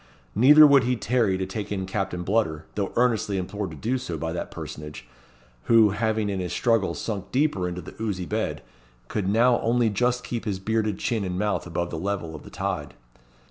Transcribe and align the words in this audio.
Neither 0.33 0.65
would 0.65 0.83
he 0.83 0.95
tarry 0.95 1.37
to 1.37 1.45
take 1.45 1.71
in 1.71 1.85
Captain 1.85 2.23
Bludder, 2.23 2.63
though 2.73 2.91
earnestly 2.95 3.37
implored 3.37 3.69
to 3.69 3.77
do 3.77 3.99
so 3.99 4.17
by 4.17 4.33
that 4.33 4.49
personage, 4.49 5.07
who, 5.65 5.91
having 5.91 6.27
in 6.27 6.39
his 6.39 6.51
struggles 6.51 6.99
sunk 6.99 7.31
deeper 7.31 7.67
into 7.69 7.81
the 7.81 7.93
oozy 8.01 8.25
bed, 8.25 8.63
could 9.09 9.27
now 9.29 9.59
only 9.61 9.91
just 9.91 10.23
keep 10.23 10.45
his 10.45 10.57
bearded 10.57 10.97
chin 10.97 11.23
and 11.23 11.37
mouth 11.37 11.67
above 11.67 11.91
the 11.91 11.99
level 11.99 12.33
of 12.33 12.41
the 12.41 12.49
tide. 12.49 12.95